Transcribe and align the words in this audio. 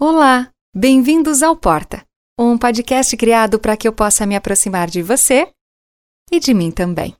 Olá, 0.00 0.50
bem-vindos 0.74 1.42
ao 1.42 1.56
Porta, 1.56 2.04
um 2.38 2.56
podcast 2.56 3.16
criado 3.16 3.58
para 3.58 3.76
que 3.76 3.88
eu 3.88 3.92
possa 3.92 4.24
me 4.26 4.36
aproximar 4.36 4.88
de 4.88 5.02
você 5.02 5.48
e 6.30 6.38
de 6.38 6.54
mim 6.54 6.70
também. 6.70 7.16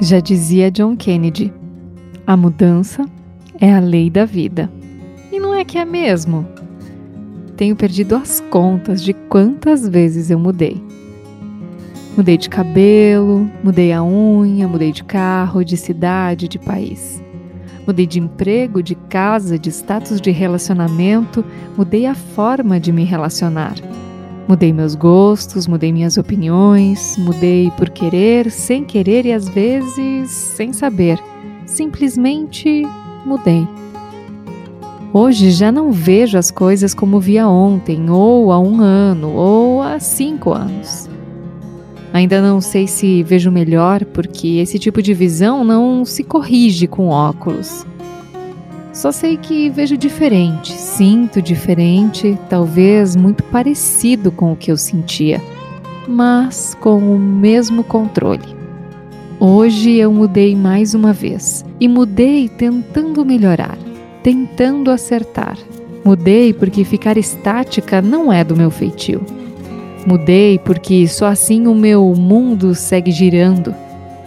Já 0.00 0.20
dizia 0.20 0.70
John 0.70 0.96
Kennedy: 0.96 1.52
a 2.26 2.36
mudança 2.36 3.06
é 3.62 3.72
a 3.72 3.78
lei 3.78 4.10
da 4.10 4.24
vida. 4.24 4.68
E 5.30 5.38
não 5.38 5.54
é 5.54 5.64
que 5.64 5.78
é 5.78 5.84
mesmo? 5.84 6.44
Tenho 7.56 7.76
perdido 7.76 8.16
as 8.16 8.40
contas 8.50 9.00
de 9.00 9.12
quantas 9.12 9.86
vezes 9.86 10.32
eu 10.32 10.38
mudei. 10.38 10.82
Mudei 12.16 12.36
de 12.36 12.48
cabelo, 12.48 13.48
mudei 13.62 13.92
a 13.92 14.02
unha, 14.02 14.66
mudei 14.66 14.90
de 14.90 15.04
carro, 15.04 15.64
de 15.64 15.76
cidade, 15.76 16.48
de 16.48 16.58
país. 16.58 17.22
Mudei 17.86 18.04
de 18.04 18.18
emprego, 18.18 18.82
de 18.82 18.96
casa, 18.96 19.56
de 19.56 19.70
status 19.70 20.20
de 20.20 20.32
relacionamento, 20.32 21.44
mudei 21.78 22.06
a 22.06 22.16
forma 22.16 22.80
de 22.80 22.90
me 22.90 23.04
relacionar. 23.04 23.76
Mudei 24.48 24.72
meus 24.72 24.96
gostos, 24.96 25.68
mudei 25.68 25.92
minhas 25.92 26.18
opiniões, 26.18 27.16
mudei 27.16 27.70
por 27.78 27.90
querer, 27.90 28.50
sem 28.50 28.82
querer 28.82 29.24
e 29.24 29.32
às 29.32 29.48
vezes 29.48 30.30
sem 30.30 30.72
saber. 30.72 31.16
Simplesmente 31.64 32.84
mudei. 33.24 33.66
Hoje 35.12 35.50
já 35.50 35.70
não 35.70 35.92
vejo 35.92 36.38
as 36.38 36.50
coisas 36.50 36.94
como 36.94 37.20
via 37.20 37.46
ontem, 37.46 38.08
ou 38.08 38.50
há 38.50 38.58
um 38.58 38.80
ano, 38.80 39.32
ou 39.34 39.82
há 39.82 40.00
cinco 40.00 40.52
anos. 40.52 41.08
Ainda 42.12 42.40
não 42.40 42.60
sei 42.60 42.86
se 42.86 43.22
vejo 43.22 43.50
melhor, 43.50 44.04
porque 44.06 44.58
esse 44.58 44.78
tipo 44.78 45.02
de 45.02 45.12
visão 45.12 45.64
não 45.64 46.04
se 46.04 46.24
corrige 46.24 46.86
com 46.86 47.08
óculos. 47.08 47.86
Só 48.92 49.10
sei 49.10 49.38
que 49.38 49.70
vejo 49.70 49.96
diferente, 49.96 50.72
sinto 50.72 51.40
diferente, 51.40 52.38
talvez 52.50 53.16
muito 53.16 53.42
parecido 53.44 54.30
com 54.30 54.52
o 54.52 54.56
que 54.56 54.70
eu 54.70 54.76
sentia, 54.76 55.42
mas 56.06 56.76
com 56.80 56.98
o 56.98 57.18
mesmo 57.18 57.82
controle. 57.82 58.61
Hoje 59.40 59.96
eu 59.96 60.12
mudei 60.12 60.54
mais 60.54 60.94
uma 60.94 61.12
vez 61.12 61.64
e 61.80 61.88
mudei 61.88 62.48
tentando 62.48 63.24
melhorar, 63.24 63.76
tentando 64.22 64.90
acertar. 64.90 65.58
Mudei 66.04 66.52
porque 66.52 66.84
ficar 66.84 67.16
estática 67.16 68.00
não 68.00 68.32
é 68.32 68.44
do 68.44 68.56
meu 68.56 68.70
feitio. 68.70 69.20
Mudei 70.06 70.58
porque 70.58 71.06
só 71.06 71.26
assim 71.26 71.66
o 71.66 71.74
meu 71.74 72.14
mundo 72.16 72.74
segue 72.74 73.10
girando 73.10 73.74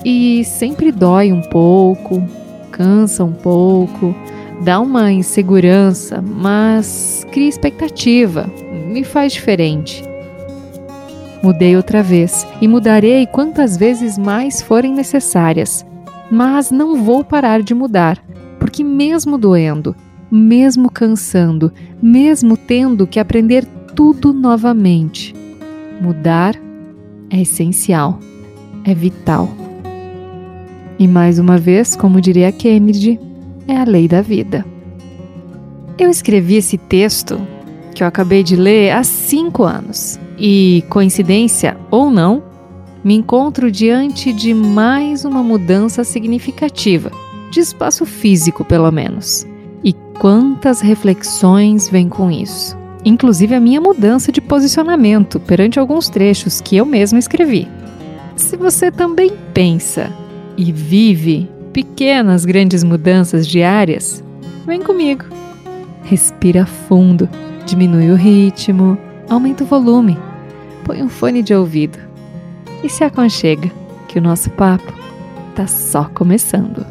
e 0.03 0.44
sempre 0.45 0.92
dói 0.92 1.31
um 1.31 1.42
pouco, 1.42 2.23
cansa 2.72 3.23
um 3.23 3.34
pouco 3.34 4.16
dá 4.62 4.80
uma 4.80 5.12
insegurança, 5.12 6.22
mas 6.22 7.25
cria 7.31 7.50
expectativa, 7.50 8.50
me 8.88 9.03
faz 9.03 9.34
diferente. 9.34 10.03
Mudei 11.46 11.76
outra 11.76 12.02
vez 12.02 12.48
e 12.60 12.68
mudarei 12.68 13.28
quantas 13.28 13.78
vezes 13.78 14.18
mais 14.18 14.64
forem 14.64 14.92
necessárias, 14.92 15.86
mas 16.32 16.72
não 16.72 17.04
vou 17.04 17.24
parar 17.24 17.62
de 17.62 17.72
mudar, 17.72 18.18
porque 18.60 18.84
mesmo 18.84 19.38
doendo, 19.38 19.96
mesmo 20.32 20.90
cansando, 20.90 21.72
mesmo 22.02 22.58
tendo 22.58 23.06
que 23.06 23.20
aprender 23.20 23.64
tudo 23.94 24.34
novamente, 24.34 25.36
mudar 26.02 26.56
é 27.30 27.42
essencial, 27.42 28.19
é 28.84 28.96
vital. 28.96 29.48
E 30.98 31.08
mais 31.08 31.38
uma 31.38 31.59
vez, 31.59 31.96
como 31.96 32.19
diria 32.19 32.52
Kennedy, 32.52 33.19
é 33.68 33.78
a 33.78 33.84
lei 33.84 34.08
da 34.08 34.24
vida. 34.24 34.66
Eu 35.96 36.09
escrevi 36.09 36.56
esse 36.56 36.80
texto 36.80 37.40
que 37.94 38.02
eu 38.02 38.08
acabei 38.08 38.42
de 38.42 38.56
ler 38.56 38.90
há 38.90 39.03
cinco 39.03 39.62
anos 39.62 40.19
e, 40.38 40.84
coincidência 40.90 41.78
ou 41.90 42.09
não, 42.09 42.44
me 43.03 43.16
encontro 43.16 43.72
diante 43.72 44.34
de 44.34 44.53
mais 44.53 45.25
uma 45.25 45.44
mudança 45.44 46.03
significativa, 46.03 47.12
de 47.51 47.59
espaço 47.59 48.06
físico 48.06 48.66
pelo 48.66 48.91
menos. 48.91 49.45
E 49.84 49.94
quantas 50.19 50.81
reflexões 50.81 51.88
vêm 51.88 52.09
com 52.09 52.31
isso, 52.31 52.75
inclusive 53.03 53.53
a 53.53 53.59
minha 53.59 53.79
mudança 53.79 54.31
de 54.31 54.41
posicionamento 54.41 55.40
perante 55.40 55.79
alguns 55.79 56.09
trechos 56.09 56.59
que 56.59 56.75
eu 56.75 56.85
mesma 56.85 57.19
escrevi. 57.19 57.68
Se 58.35 58.57
você 58.57 58.91
também 58.91 59.31
pensa 59.53 60.12
e 60.57 60.72
vive 60.72 61.47
pequenas, 61.72 62.44
grandes 62.44 62.84
mudanças 62.84 63.47
diárias, 63.47 64.24
vem 64.66 64.81
comigo. 64.81 65.25
Respira 66.03 66.66
fundo, 66.66 67.29
diminui 67.66 68.09
o 68.09 68.16
ritmo, 68.16 68.97
aumenta 69.30 69.63
o 69.63 69.68
volume, 69.68 70.18
põe 70.84 71.02
um 71.02 71.09
fone 71.09 71.41
de 71.41 71.53
ouvido 71.53 71.97
e 72.84 72.90
se 72.90 73.03
aconchega, 73.03 73.72
que 74.08 74.19
o 74.19 74.22
nosso 74.22 74.50
papo 74.52 74.94
tá 75.56 75.68
só 75.68 76.06
começando. 76.13 76.86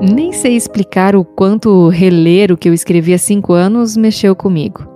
Nem 0.00 0.32
sei 0.32 0.56
explicar 0.56 1.14
o 1.14 1.24
quanto 1.24 1.88
reler 1.88 2.50
o 2.50 2.56
que 2.56 2.68
eu 2.68 2.74
escrevi 2.74 3.12
há 3.12 3.18
cinco 3.18 3.52
anos 3.52 3.96
mexeu 3.96 4.34
comigo. 4.34 4.88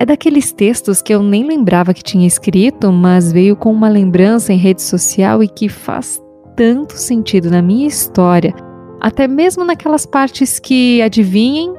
É 0.00 0.06
daqueles 0.06 0.52
textos 0.52 1.00
que 1.00 1.12
eu 1.12 1.22
nem 1.22 1.44
lembrava 1.44 1.94
que 1.94 2.02
tinha 2.02 2.26
escrito, 2.26 2.92
mas 2.92 3.32
veio 3.32 3.56
com 3.56 3.72
uma 3.72 3.88
lembrança 3.88 4.52
em 4.52 4.56
rede 4.56 4.82
social 4.82 5.42
e 5.42 5.48
que 5.48 5.68
faz 5.68 6.20
tanto 6.56 6.94
sentido 6.94 7.50
na 7.50 7.62
minha 7.62 7.86
história, 7.86 8.52
até 9.00 9.28
mesmo 9.28 9.64
naquelas 9.64 10.04
partes 10.04 10.58
que, 10.58 11.00
adivinhem, 11.02 11.74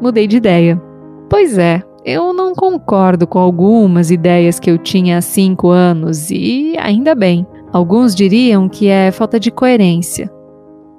mudei 0.00 0.26
de 0.26 0.36
ideia. 0.36 0.80
Pois 1.28 1.58
é, 1.58 1.82
eu 2.04 2.32
não 2.32 2.54
concordo 2.54 3.26
com 3.26 3.38
algumas 3.38 4.10
ideias 4.10 4.60
que 4.60 4.70
eu 4.70 4.78
tinha 4.78 5.18
há 5.18 5.20
cinco 5.20 5.70
anos 5.70 6.30
e 6.30 6.76
ainda 6.78 7.14
bem. 7.14 7.46
Alguns 7.72 8.14
diriam 8.14 8.68
que 8.68 8.88
é 8.88 9.10
falta 9.10 9.40
de 9.40 9.50
coerência. 9.50 10.30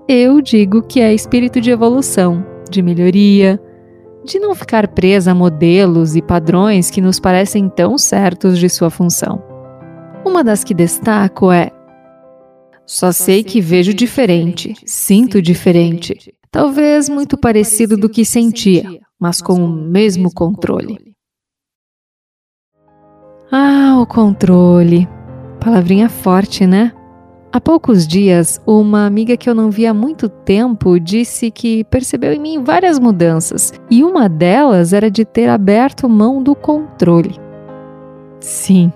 Eu 0.08 0.42
digo 0.42 0.82
que 0.82 1.00
é 1.00 1.14
espírito 1.14 1.60
de 1.62 1.72
evolução, 1.72 2.46
de 2.70 2.82
melhoria, 2.82 3.60
de 4.26 4.40
não 4.40 4.54
ficar 4.54 4.88
presa 4.90 5.32
a 5.32 5.36
modelos 5.36 6.16
e 6.16 6.22
padrões 6.22 6.92
que 6.92 7.02
nos 7.02 7.20
parecem 7.20 7.70
tão 7.70 7.98
certos 7.98 8.60
de 8.60 8.70
sua 8.70 8.90
função. 8.90 9.42
Uma 10.26 10.44
das 10.44 10.64
que 10.64 10.74
destaco 10.74 11.52
é: 11.52 11.72
só 12.88 13.12
sei 13.12 13.44
que 13.44 13.60
vejo 13.60 13.94
diferente, 13.94 14.74
sinto 14.86 15.42
diferente, 15.42 16.34
talvez 16.50 17.10
muito 17.10 17.38
parecido 17.38 17.98
do 17.98 18.08
que 18.08 18.24
sentia, 18.24 19.02
mas 19.20 19.42
com 19.42 19.56
o 19.56 19.68
mesmo 19.68 20.34
controle. 20.34 20.98
Ah, 23.52 24.00
o 24.00 24.06
controle. 24.06 25.08
Palavrinha 25.60 26.08
forte, 26.08 26.66
né? 26.66 26.94
Há 27.52 27.60
poucos 27.60 28.08
dias, 28.08 28.62
uma 28.66 29.06
amiga 29.06 29.36
que 29.36 29.50
eu 29.50 29.56
não 29.56 29.70
via 29.70 29.92
há 29.92 29.94
muito 29.94 30.30
tempo 30.30 30.98
disse 31.00 31.52
que 31.52 31.84
percebeu 31.86 32.32
em 32.32 32.40
mim 32.40 32.64
várias 32.64 33.00
mudanças 33.00 33.74
e 33.90 34.04
uma 34.04 34.30
delas 34.30 34.94
era 34.94 35.12
de 35.12 35.26
ter 35.26 35.50
aberto 35.50 36.08
mão 36.08 36.42
do 36.42 36.56
controle. 36.56 37.36
Sim, 38.40 38.92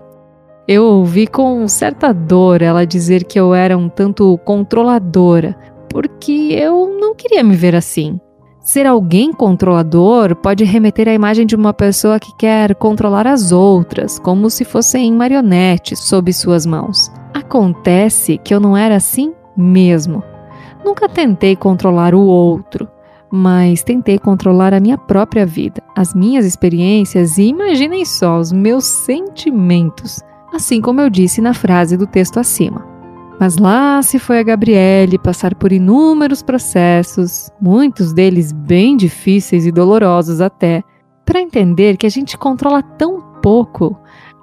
eu 0.72 0.86
ouvi 0.86 1.28
com 1.28 1.68
certa 1.68 2.14
dor 2.14 2.62
ela 2.62 2.86
dizer 2.86 3.26
que 3.26 3.38
eu 3.38 3.54
era 3.54 3.78
um 3.78 3.90
tanto 3.90 4.38
controladora, 4.46 5.54
porque 5.90 6.56
eu 6.58 6.88
não 6.98 7.14
queria 7.14 7.44
me 7.44 7.58
ver 7.58 7.76
assim. 7.76 8.18
Ser 8.62 8.86
alguém 8.86 9.34
controlador 9.34 10.34
pode 10.34 10.64
remeter 10.64 11.10
à 11.10 11.14
imagem 11.14 11.46
de 11.46 11.58
uma 11.58 11.74
pessoa 11.74 12.20
que 12.20 12.34
quer 12.38 12.74
controlar 12.76 13.28
as 13.28 13.52
outras, 13.52 14.18
como 14.18 14.50
se 14.50 14.64
fossem 14.64 15.12
marionetes 15.12 16.00
sob 16.00 16.32
suas 16.32 16.66
mãos. 16.66 17.12
Acontece 17.34 18.38
que 18.38 18.54
eu 18.54 18.60
não 18.62 18.78
era 18.78 18.96
assim 18.96 19.34
mesmo. 19.58 20.24
Nunca 20.86 21.10
tentei 21.10 21.54
controlar 21.54 22.16
o 22.16 22.22
outro, 22.22 22.88
mas 23.30 23.84
tentei 23.84 24.18
controlar 24.18 24.74
a 24.74 24.80
minha 24.80 24.98
própria 24.98 25.46
vida, 25.46 25.84
as 25.98 26.14
minhas 26.14 26.46
experiências 26.46 27.38
e 27.38 27.44
imaginem 27.44 28.06
só 28.06 28.40
os 28.40 28.54
meus 28.54 28.86
sentimentos, 28.86 30.22
assim 30.54 30.82
como 30.82 31.02
eu 31.02 31.10
disse 31.10 31.42
na 31.42 31.54
frase 31.54 31.98
do 31.98 32.06
texto 32.06 32.40
acima. 32.40 32.86
Mas 33.40 33.58
lá 33.58 34.02
se 34.04 34.20
foi 34.20 34.40
a 34.40 34.44
Gabriele 34.44 35.18
passar 35.18 35.56
por 35.56 35.72
inúmeros 35.72 36.44
processos, 36.44 37.50
muitos 37.60 38.14
deles 38.14 38.52
bem 38.52 38.96
difíceis 38.96 39.66
e 39.66 39.72
dolorosos 39.72 40.42
até, 40.42 40.84
para 41.26 41.42
entender 41.42 41.98
que 41.98 42.06
a 42.06 42.10
gente 42.10 42.38
controla 42.38 42.84
tão 42.84 43.22
pouco, 43.42 43.98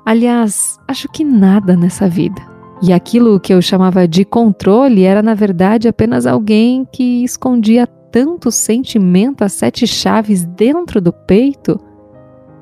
aliás, 0.04 0.78
acho 0.88 1.08
que 1.08 1.22
nada 1.22 1.76
nessa 1.76 2.08
vida 2.08 2.40
E 2.82 2.92
aquilo 2.92 3.38
que 3.38 3.52
eu 3.52 3.60
chamava 3.60 4.08
de 4.08 4.24
controle 4.24 5.04
era, 5.04 5.22
na 5.22 5.34
verdade, 5.34 5.86
apenas 5.86 6.26
alguém 6.26 6.84
que 6.92 7.22
escondia 7.22 7.86
tanto 7.86 8.50
sentimento 8.50 9.44
a 9.44 9.48
sete 9.48 9.86
chaves 9.86 10.44
dentro 10.44 11.00
do 11.00 11.12
peito 11.12 11.78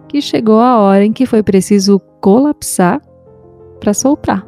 que 0.08 0.20
chegou 0.20 0.60
a 0.60 0.78
hora 0.78 1.04
em 1.04 1.12
que 1.12 1.26
foi 1.26 1.42
preciso 1.42 2.00
colapsar 2.20 3.00
para 3.80 3.94
soltar. 3.94 4.46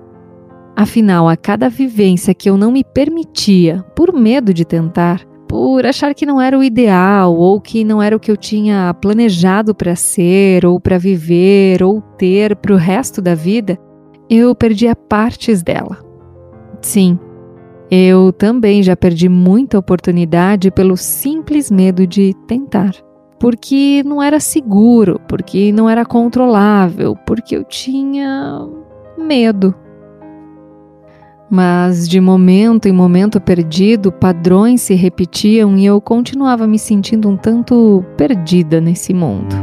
Afinal, 0.77 1.29
a 1.29 1.37
cada 1.37 1.69
vivência 1.69 2.35
que 2.35 2.49
eu 2.49 2.57
não 2.57 2.71
me 2.71 2.85
permitia, 2.85 3.85
por 3.97 4.13
medo 4.13 4.55
de 4.55 4.65
tentar, 4.65 5.25
por 5.49 5.85
achar 5.87 6.15
que 6.15 6.27
não 6.27 6.41
era 6.41 6.57
o 6.57 6.63
ideal 6.63 7.35
ou 7.35 7.61
que 7.61 7.83
não 7.83 8.03
era 8.03 8.15
o 8.15 8.21
que 8.21 8.31
eu 8.31 8.37
tinha 8.37 8.95
planejado 9.01 9.75
para 9.75 9.97
ser 9.97 10.65
ou 10.67 10.79
para 10.79 10.99
viver 10.99 11.83
ou 11.83 12.01
ter 12.01 12.55
para 12.55 12.75
o 12.75 12.77
resto 12.77 13.23
da 13.23 13.35
vida, 13.35 13.79
eu 14.29 14.55
perdia 14.55 14.95
partes 14.95 15.63
dela. 15.63 15.99
Sim, 16.81 17.19
eu 17.91 18.33
também 18.33 18.83
já 18.83 18.95
perdi 18.95 19.29
muita 19.29 19.79
oportunidade 19.79 20.71
pelo 20.71 20.97
simples 20.97 21.71
medo 21.71 22.07
de 22.07 22.35
tentar. 22.47 22.95
Porque 23.41 24.03
não 24.05 24.23
era 24.23 24.41
seguro, 24.41 25.21
porque 25.29 25.73
não 25.73 25.89
era 25.89 26.05
controlável, 26.05 27.17
porque 27.25 27.57
eu 27.57 27.65
tinha 27.65 28.69
medo. 29.19 29.75
Mas 31.50 32.06
de 32.06 32.20
momento 32.20 32.87
em 32.87 32.93
momento 32.93 33.41
perdido, 33.41 34.12
padrões 34.12 34.82
se 34.82 34.94
repetiam 34.94 35.76
e 35.79 35.87
eu 35.87 36.00
continuava 36.00 36.67
me 36.67 36.79
sentindo 36.79 37.29
um 37.29 37.37
tanto 37.37 38.05
perdida 38.17 38.81
nesse 38.81 39.15
mundo. 39.15 39.56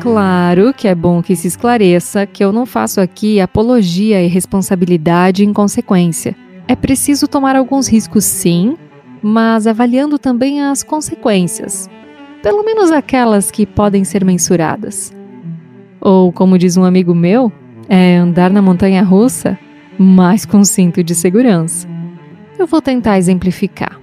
Claro 0.00 0.72
que 0.72 0.88
é 0.88 0.94
bom 0.94 1.22
que 1.22 1.36
se 1.36 1.48
esclareça 1.48 2.24
que 2.24 2.42
eu 2.42 2.52
não 2.52 2.64
faço 2.64 3.00
aqui 3.00 3.40
apologia 3.40 4.22
e 4.22 4.28
responsabilidade 4.28 5.44
em 5.44 5.52
consequência. 5.52 6.34
É 6.66 6.76
preciso 6.76 7.26
tomar 7.26 7.56
alguns 7.56 7.88
riscos, 7.88 8.24
sim, 8.24 8.76
mas 9.20 9.66
avaliando 9.66 10.18
também 10.18 10.62
as 10.62 10.82
consequências, 10.82 11.90
pelo 12.42 12.64
menos 12.64 12.92
aquelas 12.92 13.50
que 13.50 13.66
podem 13.66 14.04
ser 14.04 14.24
mensuradas. 14.24 15.17
Ou, 16.00 16.32
como 16.32 16.58
diz 16.58 16.76
um 16.76 16.84
amigo 16.84 17.14
meu, 17.14 17.52
é 17.88 18.16
andar 18.16 18.50
na 18.50 18.62
montanha 18.62 19.02
russa, 19.02 19.58
mas 19.98 20.44
com 20.44 20.64
cinto 20.64 21.02
de 21.02 21.14
segurança. 21.14 21.88
Eu 22.58 22.66
vou 22.66 22.82
tentar 22.82 23.18
exemplificar. 23.18 23.98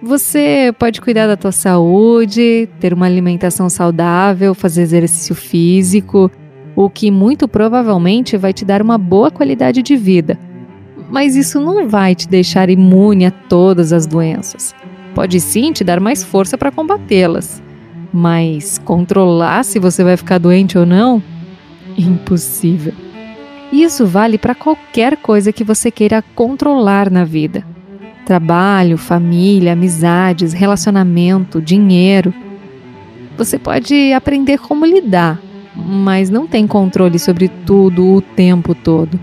Você 0.00 0.72
pode 0.78 1.00
cuidar 1.00 1.26
da 1.26 1.36
tua 1.36 1.50
saúde, 1.50 2.68
ter 2.78 2.94
uma 2.94 3.06
alimentação 3.06 3.68
saudável, 3.68 4.54
fazer 4.54 4.82
exercício 4.82 5.34
físico, 5.34 6.30
o 6.76 6.88
que 6.88 7.10
muito 7.10 7.48
provavelmente 7.48 8.36
vai 8.36 8.52
te 8.52 8.64
dar 8.64 8.80
uma 8.80 8.96
boa 8.96 9.30
qualidade 9.30 9.82
de 9.82 9.96
vida. 9.96 10.38
Mas 11.10 11.34
isso 11.34 11.60
não 11.60 11.88
vai 11.88 12.14
te 12.14 12.28
deixar 12.28 12.70
imune 12.70 13.26
a 13.26 13.30
todas 13.30 13.92
as 13.92 14.06
doenças. 14.06 14.72
Pode 15.14 15.40
sim 15.40 15.72
te 15.72 15.82
dar 15.82 15.98
mais 15.98 16.22
força 16.22 16.56
para 16.56 16.70
combatê-las. 16.70 17.60
Mas 18.12 18.78
controlar 18.78 19.64
se 19.64 19.78
você 19.78 20.02
vai 20.02 20.16
ficar 20.16 20.38
doente 20.38 20.78
ou 20.78 20.86
não? 20.86 21.22
Impossível. 21.96 22.94
Isso 23.72 24.06
vale 24.06 24.38
para 24.38 24.54
qualquer 24.54 25.16
coisa 25.16 25.52
que 25.52 25.62
você 25.62 25.90
queira 25.90 26.22
controlar 26.34 27.10
na 27.10 27.24
vida 27.24 27.64
trabalho, 28.28 28.98
família, 28.98 29.72
amizades, 29.72 30.52
relacionamento, 30.52 31.62
dinheiro. 31.62 32.34
Você 33.38 33.58
pode 33.58 34.12
aprender 34.12 34.58
como 34.58 34.84
lidar, 34.84 35.40
mas 35.74 36.28
não 36.28 36.46
tem 36.46 36.66
controle 36.66 37.18
sobre 37.18 37.48
tudo 37.48 38.16
o 38.16 38.20
tempo 38.20 38.74
todo. 38.74 39.18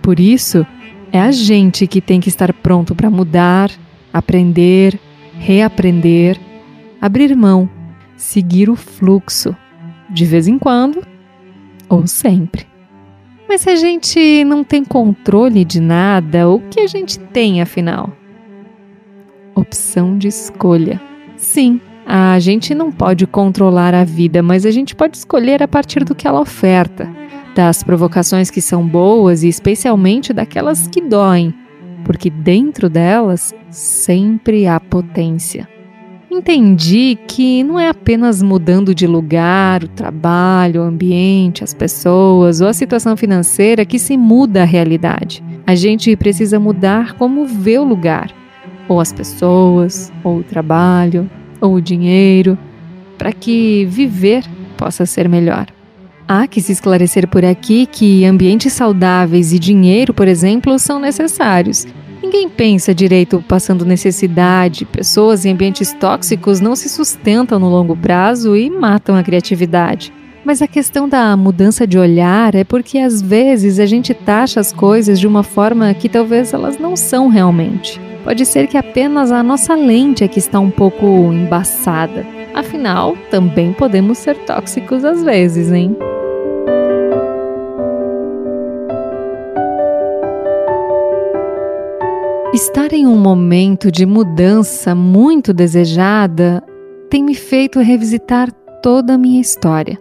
Por 0.00 0.20
isso, 0.20 0.64
é 1.10 1.20
a 1.20 1.32
gente 1.32 1.88
que 1.88 2.00
tem 2.00 2.20
que 2.20 2.28
estar 2.28 2.52
pronto 2.52 2.94
para 2.94 3.10
mudar, 3.10 3.68
aprender, 4.12 4.96
reaprender, 5.36 6.38
abrir 7.00 7.34
mão, 7.34 7.68
seguir 8.20 8.68
o 8.68 8.76
fluxo, 8.76 9.56
de 10.08 10.24
vez 10.24 10.46
em 10.46 10.58
quando 10.58 11.02
ou 11.88 12.06
sempre. 12.06 12.66
Mas 13.48 13.62
se 13.62 13.70
a 13.70 13.74
gente 13.74 14.44
não 14.44 14.62
tem 14.62 14.84
controle 14.84 15.64
de 15.64 15.80
nada, 15.80 16.48
o 16.48 16.60
que 16.60 16.80
a 16.80 16.86
gente 16.86 17.18
tem 17.18 17.60
afinal? 17.60 18.16
opção 19.54 20.18
de 20.18 20.28
escolha. 20.28 21.00
Sim, 21.36 21.80
a 22.06 22.38
gente 22.38 22.74
não 22.74 22.90
pode 22.90 23.26
controlar 23.26 23.94
a 23.94 24.04
vida, 24.04 24.42
mas 24.42 24.66
a 24.66 24.70
gente 24.70 24.94
pode 24.94 25.16
escolher 25.16 25.62
a 25.62 25.68
partir 25.68 26.04
do 26.04 26.14
que 26.14 26.26
ela 26.26 26.40
oferta, 26.40 27.08
das 27.54 27.82
provocações 27.82 28.50
que 28.50 28.60
são 28.60 28.86
boas 28.86 29.42
e 29.42 29.48
especialmente 29.48 30.32
daquelas 30.32 30.86
que 30.86 31.00
doem, 31.00 31.54
porque 32.04 32.30
dentro 32.30 32.88
delas 32.88 33.54
sempre 33.70 34.66
há 34.66 34.80
potência. 34.80 35.68
Entendi 36.30 37.18
que 37.26 37.64
não 37.64 37.78
é 37.78 37.88
apenas 37.88 38.40
mudando 38.40 38.94
de 38.94 39.06
lugar, 39.06 39.82
o 39.82 39.88
trabalho, 39.88 40.82
o 40.82 40.84
ambiente, 40.84 41.64
as 41.64 41.74
pessoas 41.74 42.60
ou 42.60 42.68
a 42.68 42.72
situação 42.72 43.16
financeira 43.16 43.84
que 43.84 43.98
se 43.98 44.16
muda 44.16 44.62
a 44.62 44.66
realidade. 44.66 45.42
A 45.66 45.74
gente 45.74 46.14
precisa 46.16 46.60
mudar 46.60 47.14
como 47.14 47.46
vê 47.46 47.78
o 47.78 47.84
lugar 47.84 48.32
ou 48.90 48.98
as 48.98 49.12
pessoas, 49.12 50.12
ou 50.24 50.38
o 50.38 50.42
trabalho, 50.42 51.30
ou 51.60 51.74
o 51.74 51.80
dinheiro, 51.80 52.58
para 53.16 53.32
que 53.32 53.84
viver 53.84 54.44
possa 54.76 55.06
ser 55.06 55.28
melhor. 55.28 55.68
Há 56.26 56.48
que 56.48 56.60
se 56.60 56.72
esclarecer 56.72 57.28
por 57.28 57.44
aqui 57.44 57.86
que 57.86 58.24
ambientes 58.24 58.72
saudáveis 58.72 59.52
e 59.52 59.60
dinheiro, 59.60 60.12
por 60.12 60.26
exemplo, 60.26 60.76
são 60.76 60.98
necessários. 60.98 61.86
Ninguém 62.32 62.48
pensa 62.48 62.94
direito 62.94 63.44
passando 63.48 63.84
necessidade. 63.84 64.84
Pessoas 64.84 65.44
em 65.44 65.50
ambientes 65.50 65.92
tóxicos 65.92 66.60
não 66.60 66.76
se 66.76 66.88
sustentam 66.88 67.58
no 67.58 67.68
longo 67.68 67.96
prazo 67.96 68.56
e 68.56 68.70
matam 68.70 69.16
a 69.16 69.22
criatividade. 69.24 70.12
Mas 70.44 70.62
a 70.62 70.68
questão 70.68 71.08
da 71.08 71.36
mudança 71.36 71.88
de 71.88 71.98
olhar 71.98 72.54
é 72.54 72.62
porque 72.62 72.98
às 72.98 73.20
vezes 73.20 73.80
a 73.80 73.84
gente 73.84 74.14
taxa 74.14 74.60
as 74.60 74.72
coisas 74.72 75.18
de 75.18 75.26
uma 75.26 75.42
forma 75.42 75.92
que 75.92 76.08
talvez 76.08 76.54
elas 76.54 76.78
não 76.78 76.94
são 76.94 77.26
realmente. 77.26 78.00
Pode 78.22 78.46
ser 78.46 78.68
que 78.68 78.76
apenas 78.76 79.32
a 79.32 79.42
nossa 79.42 79.74
lente 79.74 80.22
é 80.22 80.28
que 80.28 80.38
está 80.38 80.60
um 80.60 80.70
pouco 80.70 81.04
embaçada. 81.32 82.24
Afinal, 82.54 83.16
também 83.28 83.72
podemos 83.72 84.18
ser 84.18 84.36
tóxicos 84.44 85.04
às 85.04 85.24
vezes, 85.24 85.72
hein? 85.72 85.96
Estar 92.52 92.92
em 92.92 93.06
um 93.06 93.16
momento 93.16 93.92
de 93.92 94.04
mudança 94.04 94.92
muito 94.92 95.54
desejada 95.54 96.60
tem 97.08 97.22
me 97.22 97.32
feito 97.32 97.78
revisitar 97.78 98.50
toda 98.82 99.14
a 99.14 99.18
minha 99.18 99.40
história. 99.40 99.96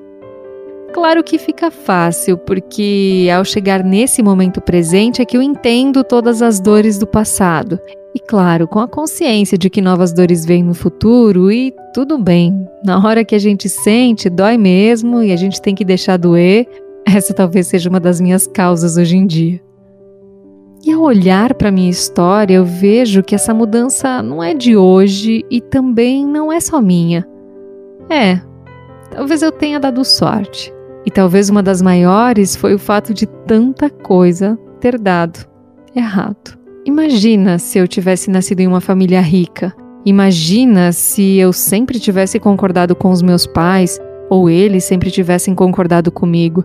Claro 0.91 1.23
que 1.23 1.37
fica 1.37 1.69
fácil, 1.69 2.39
porque 2.39 3.27
ao 3.31 3.45
chegar 3.45 3.83
nesse 3.83 4.23
momento 4.23 4.59
presente 4.61 5.21
é 5.21 5.25
que 5.25 5.37
eu 5.37 5.43
entendo 5.43 6.03
todas 6.03 6.41
as 6.41 6.59
dores 6.59 6.97
do 6.97 7.05
passado. 7.05 7.79
E 8.15 8.19
claro, 8.19 8.67
com 8.67 8.79
a 8.79 8.87
consciência 8.87 9.55
de 9.55 9.69
que 9.69 9.79
novas 9.79 10.11
dores 10.11 10.43
vêm 10.43 10.63
no 10.63 10.73
futuro 10.73 11.51
e 11.51 11.71
tudo 11.93 12.17
bem. 12.17 12.67
Na 12.83 12.97
hora 12.97 13.23
que 13.23 13.35
a 13.35 13.39
gente 13.39 13.69
sente, 13.69 14.27
dói 14.27 14.57
mesmo 14.57 15.21
e 15.21 15.31
a 15.31 15.35
gente 15.35 15.61
tem 15.61 15.75
que 15.75 15.85
deixar 15.85 16.17
doer. 16.17 16.67
Essa 17.05 17.31
talvez 17.31 17.67
seja 17.67 17.91
uma 17.91 17.99
das 17.99 18.19
minhas 18.19 18.47
causas 18.47 18.97
hoje 18.97 19.17
em 19.17 19.27
dia. 19.27 19.68
E 20.85 20.91
ao 20.91 21.01
olhar 21.01 21.53
para 21.55 21.71
minha 21.71 21.89
história, 21.89 22.55
eu 22.55 22.65
vejo 22.65 23.21
que 23.21 23.35
essa 23.35 23.53
mudança 23.53 24.23
não 24.23 24.41
é 24.41 24.53
de 24.53 24.77
hoje 24.77 25.43
e 25.51 25.59
também 25.59 26.25
não 26.25 26.51
é 26.51 26.59
só 26.59 26.81
minha. 26.81 27.27
É, 28.09 28.39
talvez 29.11 29.41
eu 29.41 29.51
tenha 29.51 29.79
dado 29.79 30.03
sorte. 30.05 30.73
E 31.05 31.11
talvez 31.11 31.49
uma 31.49 31.63
das 31.63 31.81
maiores 31.81 32.55
foi 32.55 32.73
o 32.73 32.79
fato 32.79 33.13
de 33.13 33.25
tanta 33.25 33.89
coisa 33.89 34.57
ter 34.79 34.97
dado 34.97 35.39
errado. 35.95 36.57
Imagina 36.85 37.59
se 37.59 37.77
eu 37.77 37.87
tivesse 37.87 38.29
nascido 38.29 38.61
em 38.61 38.67
uma 38.67 38.81
família 38.81 39.21
rica. 39.21 39.75
Imagina 40.05 40.91
se 40.91 41.37
eu 41.37 41.51
sempre 41.51 41.99
tivesse 41.99 42.39
concordado 42.39 42.95
com 42.95 43.11
os 43.11 43.21
meus 43.21 43.45
pais 43.45 43.99
ou 44.29 44.49
eles 44.49 44.83
sempre 44.85 45.11
tivessem 45.11 45.53
concordado 45.53 46.11
comigo. 46.11 46.63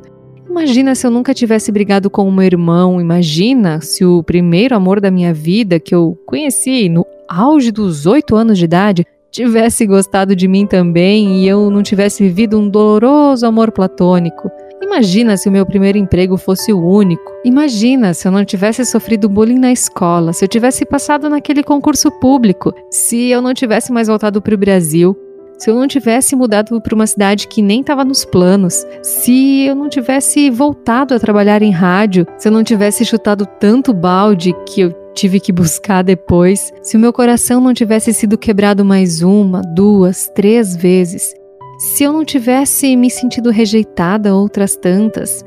Imagina 0.55 0.95
se 0.95 1.05
eu 1.05 1.11
nunca 1.11 1.35
tivesse 1.35 1.73
brigado 1.73 2.09
com 2.09 2.29
o 2.29 2.33
meu 2.33 2.45
irmão. 2.45 3.01
Imagina 3.01 3.81
se 3.81 4.05
o 4.05 4.23
primeiro 4.23 4.77
amor 4.77 5.01
da 5.01 5.11
minha 5.11 5.35
vida, 5.35 5.81
que 5.81 5.93
eu 5.93 6.17
conheci 6.25 6.89
no 6.89 7.05
auge 7.29 7.73
dos 7.73 8.07
oito 8.07 8.37
anos 8.37 8.57
de 8.57 8.65
idade, 8.65 9.05
tivesse 9.33 9.85
gostado 9.85 10.37
de 10.37 10.47
mim 10.47 10.65
também 10.65 11.43
e 11.43 11.49
eu 11.49 11.71
não 11.71 11.83
tivesse 11.83 12.23
vivido 12.23 12.57
um 12.57 12.69
doloroso 12.69 13.45
amor 13.45 13.73
platônico. 13.73 14.49
Imagina 14.81 15.37
se 15.37 15.49
o 15.49 15.53
meu 15.53 15.67
primeiro 15.67 15.99
emprego 15.99 16.37
fosse 16.37 16.73
o 16.73 16.81
único. 16.81 17.33
Imagina 17.45 18.15
se 18.15 18.29
eu 18.29 18.31
não 18.31 18.45
tivesse 18.45 18.85
sofrido 18.85 19.29
bullying 19.29 19.59
na 19.59 19.73
escola, 19.73 20.33
se 20.33 20.45
eu 20.45 20.49
tivesse 20.49 20.87
passado 20.87 21.29
naquele 21.29 21.65
concurso 21.65 22.13
público, 22.21 22.73
se 22.93 23.29
eu 23.29 23.43
não 23.43 23.53
tivesse 23.53 23.91
mais 23.91 24.07
voltado 24.07 24.41
para 24.41 24.55
o 24.55 24.59
Brasil, 24.59 25.17
se 25.59 25.71
eu 25.71 25.75
não 25.75 25.87
tivesse 25.87 26.35
mudado 26.35 26.81
para 26.81 26.95
uma 26.95 27.07
cidade 27.07 27.49
que 27.49 27.63
nem 27.63 27.81
estava 27.81 28.05
nos 28.05 28.25
planos, 28.25 28.85
se 29.03 29.65
eu 29.67 29.75
não 29.75 29.89
tivesse 29.89 30.51
voltado 30.51 31.15
a 31.15 31.19
trabalhar 31.19 31.63
em 31.63 31.71
rádio, 31.71 32.27
se 32.37 32.49
eu 32.49 32.53
não 32.53 32.65
tivesse 32.65 33.05
chutado 33.05 33.47
tanto 33.47 33.93
balde 33.93 34.53
que 34.67 34.81
eu 34.83 34.93
tive 35.15 35.39
que 35.39 35.53
buscar 35.53 36.03
depois, 36.03 36.73
se 36.83 36.97
o 36.97 37.01
meu 37.01 37.13
coração 37.13 37.61
não 37.61 37.73
tivesse 37.73 38.13
sido 38.13 38.37
quebrado 38.37 38.85
mais 38.85 39.23
uma, 39.23 39.63
duas, 39.63 40.29
três 40.35 40.75
vezes, 40.75 41.33
se 41.79 42.03
eu 42.03 42.13
não 42.13 42.25
tivesse 42.25 42.97
me 42.97 43.09
sentido 43.09 43.51
rejeitada 43.51 44.35
outras 44.35 44.77
tantas. 44.77 45.45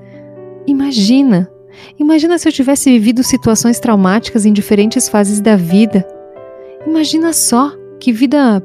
Imagina, 0.66 1.50
imagina 2.00 2.38
se 2.38 2.48
eu 2.48 2.52
tivesse 2.52 2.90
vivido 2.90 3.24
situações 3.24 3.80
traumáticas 3.80 4.46
em 4.46 4.54
diferentes 4.54 5.10
fases 5.10 5.42
da 5.42 5.56
vida. 5.56 6.08
Imagina 6.86 7.34
só 7.34 7.72
que 8.00 8.14
vida 8.14 8.64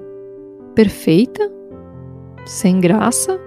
perfeita? 0.73 1.51
Sem 2.45 2.81
graça? 2.81 3.39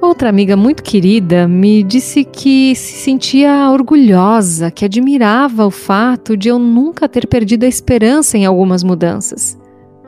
Outra 0.00 0.28
amiga 0.28 0.54
muito 0.54 0.82
querida 0.82 1.48
me 1.48 1.82
disse 1.82 2.24
que 2.24 2.74
se 2.76 2.92
sentia 2.92 3.70
orgulhosa, 3.70 4.70
que 4.70 4.84
admirava 4.84 5.66
o 5.66 5.70
fato 5.70 6.36
de 6.36 6.48
eu 6.50 6.58
nunca 6.58 7.08
ter 7.08 7.26
perdido 7.26 7.64
a 7.64 7.68
esperança 7.68 8.36
em 8.36 8.44
algumas 8.44 8.82
mudanças. 8.82 9.58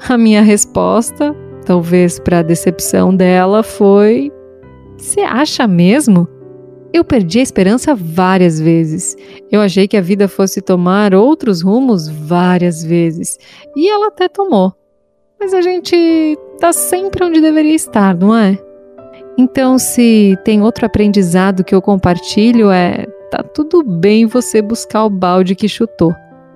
A 0.06 0.18
minha 0.18 0.42
resposta, 0.42 1.34
talvez 1.64 2.18
para 2.18 2.40
a 2.40 2.42
decepção 2.42 3.16
dela, 3.16 3.62
foi: 3.62 4.30
Você 4.98 5.20
acha 5.20 5.66
mesmo? 5.66 6.28
Eu 6.92 7.02
perdi 7.02 7.40
a 7.40 7.42
esperança 7.42 7.94
várias 7.94 8.60
vezes. 8.60 9.16
Eu 9.50 9.62
achei 9.62 9.88
que 9.88 9.96
a 9.96 10.02
vida 10.02 10.28
fosse 10.28 10.60
tomar 10.60 11.14
outros 11.14 11.62
rumos 11.62 12.08
várias 12.08 12.84
vezes. 12.84 13.38
E 13.74 13.88
ela 13.88 14.08
até 14.08 14.28
tomou. 14.28 14.74
Mas 15.38 15.54
a 15.54 15.60
gente 15.60 16.38
tá 16.58 16.72
sempre 16.72 17.24
onde 17.24 17.40
deveria 17.40 17.74
estar, 17.74 18.14
não 18.14 18.36
é? 18.36 18.58
Então, 19.38 19.78
se 19.78 20.36
tem 20.44 20.62
outro 20.62 20.86
aprendizado 20.86 21.62
que 21.62 21.74
eu 21.74 21.82
compartilho, 21.82 22.70
é: 22.70 23.06
tá 23.30 23.42
tudo 23.42 23.82
bem 23.82 24.26
você 24.26 24.62
buscar 24.62 25.04
o 25.04 25.10
balde 25.10 25.54
que 25.54 25.68
chutou. 25.68 26.14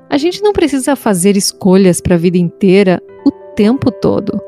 A 0.09 0.17
gente 0.17 0.43
não 0.43 0.53
precisa 0.53 0.97
fazer 0.97 1.37
escolhas 1.37 2.01
para 2.01 2.15
a 2.15 2.19
vida 2.19 2.39
inteira 2.39 3.01
o 3.25 3.31
tempo 3.55 3.91
todo. 3.91 4.41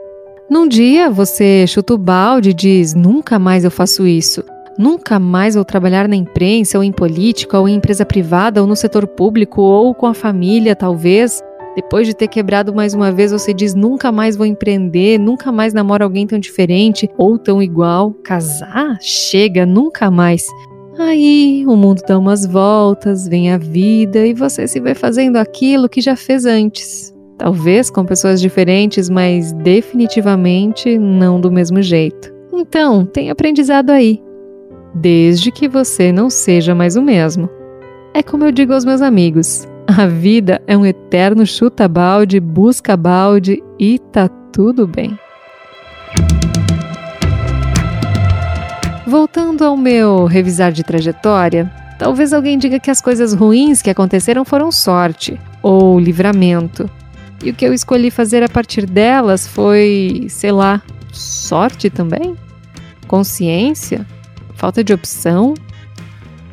Num 0.50 0.66
dia 0.66 1.08
você 1.08 1.66
chuta 1.66 1.94
o 1.94 1.98
balde 1.98 2.50
e 2.50 2.54
diz: 2.54 2.94
nunca 2.94 3.38
mais 3.38 3.64
eu 3.64 3.70
faço 3.70 4.06
isso. 4.06 4.42
Nunca 4.78 5.18
mais 5.18 5.54
vou 5.54 5.64
trabalhar 5.64 6.08
na 6.08 6.16
imprensa, 6.16 6.78
ou 6.78 6.84
em 6.84 6.90
política, 6.90 7.58
ou 7.58 7.68
em 7.68 7.74
empresa 7.74 8.06
privada, 8.06 8.60
ou 8.60 8.66
no 8.66 8.74
setor 8.74 9.06
público, 9.06 9.60
ou 9.60 9.94
com 9.94 10.06
a 10.06 10.14
família, 10.14 10.74
talvez. 10.74 11.42
Depois 11.74 12.06
de 12.06 12.14
ter 12.14 12.28
quebrado 12.28 12.74
mais 12.74 12.92
uma 12.92 13.10
vez, 13.10 13.32
você 13.32 13.54
diz: 13.54 13.74
nunca 13.74 14.12
mais 14.12 14.36
vou 14.36 14.44
empreender, 14.44 15.18
nunca 15.18 15.50
mais 15.50 15.72
namoro 15.72 16.04
alguém 16.04 16.26
tão 16.26 16.38
diferente 16.38 17.08
ou 17.16 17.38
tão 17.38 17.62
igual. 17.62 18.12
Casar? 18.22 18.98
Chega, 19.00 19.64
nunca 19.64 20.10
mais. 20.10 20.46
Aí 20.98 21.64
o 21.66 21.74
mundo 21.74 22.02
dá 22.06 22.18
umas 22.18 22.44
voltas, 22.44 23.26
vem 23.26 23.50
a 23.50 23.56
vida 23.56 24.26
e 24.26 24.34
você 24.34 24.68
se 24.68 24.78
vê 24.78 24.94
fazendo 24.94 25.36
aquilo 25.36 25.88
que 25.88 26.02
já 26.02 26.14
fez 26.14 26.44
antes. 26.44 27.14
Talvez 27.38 27.90
com 27.90 28.04
pessoas 28.04 28.40
diferentes, 28.40 29.08
mas 29.08 29.52
definitivamente 29.52 30.98
não 30.98 31.40
do 31.40 31.50
mesmo 31.50 31.80
jeito. 31.80 32.32
Então, 32.52 33.06
tem 33.06 33.30
aprendizado 33.30 33.90
aí. 33.90 34.22
Desde 34.94 35.50
que 35.50 35.66
você 35.66 36.12
não 36.12 36.28
seja 36.28 36.74
mais 36.74 36.96
o 36.96 37.02
mesmo. 37.02 37.48
É 38.12 38.22
como 38.22 38.44
eu 38.44 38.52
digo 38.52 38.74
aos 38.74 38.84
meus 38.84 39.00
amigos: 39.00 39.66
a 39.96 40.06
vida 40.06 40.62
é 40.66 40.76
um 40.76 40.86
eterno 40.86 41.46
chuta-balde, 41.46 42.40
busca-balde 42.40 43.62
e 43.78 43.98
tá 43.98 44.28
tudo 44.28 44.86
bem. 44.86 45.18
Voltando 49.06 49.64
ao 49.64 49.76
meu 49.76 50.24
revisar 50.24 50.72
de 50.72 50.82
trajetória, 50.82 51.70
talvez 51.98 52.32
alguém 52.32 52.56
diga 52.56 52.80
que 52.80 52.90
as 52.90 53.00
coisas 53.00 53.34
ruins 53.34 53.82
que 53.82 53.90
aconteceram 53.90 54.44
foram 54.44 54.72
sorte 54.72 55.38
ou 55.60 56.00
livramento. 56.00 56.88
E 57.44 57.50
o 57.50 57.54
que 57.54 57.66
eu 57.66 57.74
escolhi 57.74 58.10
fazer 58.10 58.42
a 58.42 58.48
partir 58.48 58.86
delas 58.86 59.46
foi, 59.46 60.26
sei 60.28 60.52
lá, 60.52 60.80
sorte 61.12 61.90
também? 61.90 62.36
Consciência? 63.06 64.06
Falta 64.54 64.82
de 64.82 64.92
opção? 64.92 65.54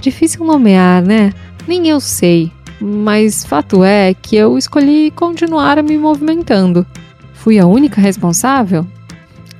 Difícil 0.01 0.43
nomear, 0.43 1.01
né? 1.01 1.31
Nem 1.67 1.87
eu 1.87 1.99
sei 1.99 2.51
mas 2.79 3.45
fato 3.45 3.83
é 3.83 4.13
que 4.13 4.35
eu 4.35 4.57
escolhi 4.57 5.11
continuar 5.11 5.81
me 5.83 5.97
movimentando. 5.97 6.85
Fui 7.33 7.59
a 7.59 7.65
única 7.65 8.01
responsável? 8.01 8.85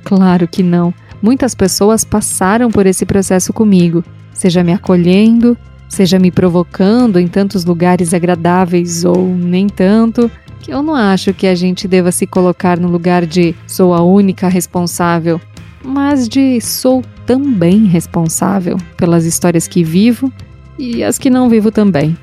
Claro 0.04 0.48
que 0.48 0.62
não. 0.62 0.92
Muitas 1.22 1.54
pessoas 1.54 2.04
passaram 2.04 2.70
por 2.70 2.86
esse 2.86 3.04
processo 3.04 3.52
comigo, 3.52 4.02
seja 4.32 4.64
me 4.64 4.72
acolhendo, 4.72 5.56
seja 5.88 6.18
me 6.18 6.30
provocando 6.30 7.18
em 7.18 7.26
tantos 7.26 7.64
lugares 7.64 8.14
agradáveis 8.14 9.04
ou 9.04 9.34
nem 9.34 9.68
tanto, 9.68 10.30
que 10.60 10.72
eu 10.72 10.82
não 10.82 10.94
acho 10.94 11.34
que 11.34 11.46
a 11.46 11.54
gente 11.54 11.88
deva 11.88 12.12
se 12.12 12.26
colocar 12.26 12.78
no 12.78 12.88
lugar 12.88 13.26
de 13.26 13.54
sou 13.66 13.92
a 13.92 14.02
única 14.02 14.48
responsável, 14.48 15.40
mas 15.84 16.28
de 16.28 16.60
sou 16.60 17.02
também 17.26 17.86
responsável 17.86 18.76
pelas 18.96 19.24
histórias 19.24 19.66
que 19.66 19.82
vivo 19.82 20.32
e 20.78 21.02
as 21.02 21.18
que 21.18 21.28
não 21.28 21.48
vivo 21.48 21.70
também. 21.70 22.16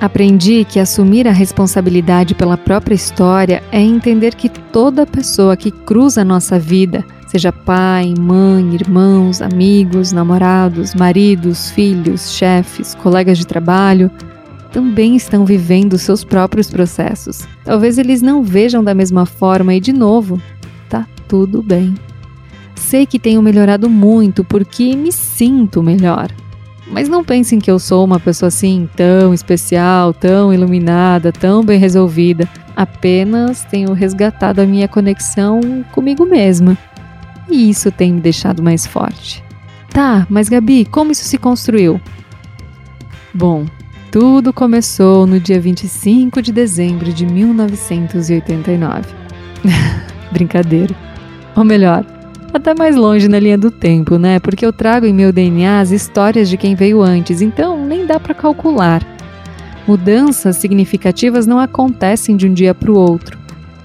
Aprendi 0.00 0.64
que 0.64 0.80
assumir 0.80 1.28
a 1.28 1.32
responsabilidade 1.32 2.34
pela 2.34 2.56
própria 2.56 2.94
história 2.94 3.62
é 3.70 3.82
entender 3.82 4.34
que 4.34 4.48
toda 4.48 5.06
pessoa 5.06 5.58
que 5.58 5.70
cruza 5.70 6.22
a 6.22 6.24
nossa 6.24 6.58
vida, 6.58 7.04
seja 7.26 7.52
pai, 7.52 8.14
mãe, 8.18 8.74
irmãos, 8.74 9.42
amigos, 9.42 10.10
namorados, 10.10 10.94
maridos, 10.94 11.70
filhos, 11.70 12.32
chefes, 12.32 12.94
colegas 12.94 13.36
de 13.36 13.46
trabalho, 13.46 14.10
também 14.72 15.16
estão 15.16 15.44
vivendo 15.44 15.98
seus 15.98 16.24
próprios 16.24 16.70
processos. 16.70 17.46
Talvez 17.62 17.98
eles 17.98 18.22
não 18.22 18.42
vejam 18.42 18.82
da 18.82 18.94
mesma 18.94 19.26
forma 19.26 19.74
e, 19.74 19.80
de 19.80 19.92
novo, 19.92 20.40
tá 20.88 21.06
tudo 21.28 21.62
bem. 21.62 21.94
Sei 22.74 23.04
que 23.04 23.18
tenho 23.18 23.42
melhorado 23.42 23.90
muito 23.90 24.44
porque 24.44 24.96
me 24.96 25.12
sinto 25.12 25.82
melhor. 25.82 26.30
Mas 26.90 27.08
não 27.08 27.24
pensem 27.24 27.58
que 27.58 27.70
eu 27.70 27.78
sou 27.78 28.04
uma 28.04 28.18
pessoa 28.18 28.48
assim 28.48 28.88
tão 28.96 29.32
especial, 29.32 30.12
tão 30.12 30.52
iluminada, 30.52 31.32
tão 31.32 31.64
bem 31.64 31.78
resolvida. 31.78 32.48
Apenas 32.76 33.64
tenho 33.64 33.92
resgatado 33.92 34.60
a 34.60 34.66
minha 34.66 34.88
conexão 34.88 35.60
comigo 35.92 36.26
mesma. 36.26 36.76
E 37.48 37.70
isso 37.70 37.90
tem 37.92 38.12
me 38.14 38.20
deixado 38.20 38.62
mais 38.62 38.86
forte. 38.86 39.42
Tá, 39.90 40.26
mas 40.28 40.48
Gabi, 40.48 40.84
como 40.84 41.12
isso 41.12 41.24
se 41.24 41.38
construiu? 41.38 42.00
Bom, 43.32 43.66
tudo 44.10 44.52
começou 44.52 45.26
no 45.26 45.38
dia 45.38 45.60
25 45.60 46.42
de 46.42 46.52
dezembro 46.52 47.12
de 47.12 47.24
1989. 47.24 49.08
Brincadeira. 50.32 50.94
Ou 51.56 51.64
melhor, 51.64 52.04
até 52.56 52.74
mais 52.74 52.96
longe 52.96 53.28
na 53.28 53.38
linha 53.38 53.58
do 53.58 53.70
tempo, 53.70 54.18
né? 54.18 54.38
Porque 54.38 54.64
eu 54.64 54.72
trago 54.72 55.06
em 55.06 55.12
meu 55.12 55.32
DNA 55.32 55.80
as 55.80 55.90
histórias 55.90 56.48
de 56.48 56.56
quem 56.56 56.74
veio 56.74 57.02
antes, 57.02 57.40
então 57.40 57.84
nem 57.86 58.06
dá 58.06 58.18
para 58.18 58.34
calcular. 58.34 59.02
Mudanças 59.86 60.56
significativas 60.56 61.46
não 61.46 61.58
acontecem 61.58 62.36
de 62.36 62.46
um 62.46 62.54
dia 62.54 62.74
para 62.74 62.90
o 62.90 62.96
outro. 62.96 63.38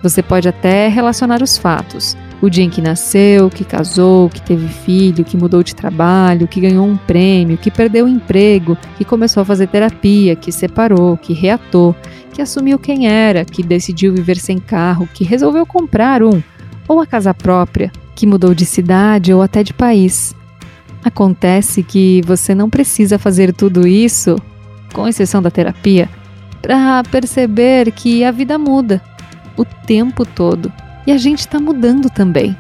Você 0.04 0.22
pode 0.22 0.48
até 0.48 0.88
relacionar 0.88 1.42
os 1.42 1.58
fatos. 1.58 2.16
O 2.42 2.50
dia 2.50 2.64
em 2.64 2.70
que 2.70 2.82
nasceu, 2.82 3.50
que 3.50 3.64
casou, 3.64 4.30
que 4.30 4.42
teve 4.42 4.68
filho, 4.68 5.24
que 5.24 5.38
mudou 5.38 5.64
de 5.64 5.74
trabalho, 5.74 6.48
que 6.48 6.62
ganhou 6.62 6.86
um 6.86 6.98
prêmio, 6.98 7.58
que 7.58 7.72
perdeu 7.72 8.06
o 8.06 8.10
emprego, 8.10 8.78
que 8.98 9.06
começou 9.06 9.42
a 9.42 9.46
fazer 9.46 9.68
terapia, 9.68 10.36
que 10.36 10.52
separou, 10.52 11.18
que 11.18 11.34
reatou, 11.34 11.96
que 12.32 12.42
assumiu 12.42 12.78
quem 12.78 13.08
era, 13.08 13.46
que 13.46 13.64
decidiu 13.64 14.14
viver 14.14 14.38
sem 14.38 14.60
carro, 14.60 15.10
que 15.12 15.24
resolveu 15.24 15.66
comprar 15.66 16.22
um, 16.22 16.44
ou 16.88 17.00
a 17.00 17.08
casa 17.08 17.34
própria, 17.34 17.92
que 18.16 18.26
mudou 18.26 18.56
de 18.56 18.66
cidade 18.66 19.34
ou 19.34 19.42
até 19.42 19.62
de 19.62 19.74
país. 19.74 20.34
Acontece 21.04 21.84
que 21.84 22.22
você 22.26 22.56
não 22.56 22.70
precisa 22.70 23.20
fazer 23.20 23.54
tudo 23.54 23.88
isso, 23.88 24.38
com 24.94 25.08
exceção 25.08 25.42
da 25.42 25.52
terapia, 25.52 26.10
para 26.62 27.04
perceber 27.04 27.92
que 27.92 28.24
a 28.24 28.32
vida 28.32 28.58
muda 28.58 29.04
o 29.56 29.64
tempo 29.64 30.26
todo 30.26 30.72
e 31.06 31.12
a 31.12 31.18
gente 31.18 31.40
está 31.40 31.60
mudando 31.60 32.10
também, 32.10 32.58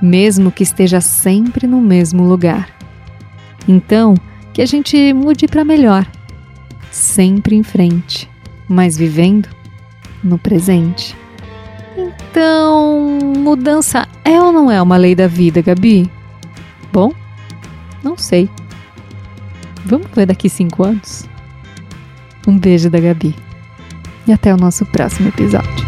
mesmo 0.00 0.52
que 0.52 0.62
esteja 0.62 1.00
sempre 1.00 1.66
no 1.66 1.80
mesmo 1.80 2.22
lugar. 2.22 2.68
Então, 3.66 4.14
que 4.52 4.62
a 4.62 4.66
gente 4.66 5.12
mude 5.12 5.48
para 5.48 5.64
melhor, 5.64 6.06
sempre 6.90 7.56
em 7.56 7.62
frente, 7.62 8.30
mas 8.68 8.96
vivendo 8.96 9.48
no 10.22 10.38
presente. 10.38 11.16
Então, 12.30 13.18
mudança 13.38 14.06
é 14.24 14.38
ou 14.40 14.52
não 14.52 14.70
é 14.70 14.80
uma 14.80 14.96
lei 14.96 15.14
da 15.14 15.26
vida, 15.26 15.62
Gabi? 15.62 16.10
Bom, 16.92 17.12
não 18.02 18.16
sei. 18.16 18.50
Vamos 19.84 20.08
ver 20.14 20.26
daqui 20.26 20.48
cinco 20.48 20.84
anos? 20.84 21.26
Um 22.46 22.58
beijo 22.58 22.90
da 22.90 23.00
Gabi. 23.00 23.34
E 24.26 24.32
até 24.32 24.52
o 24.52 24.58
nosso 24.58 24.84
próximo 24.86 25.28
episódio. 25.28 25.87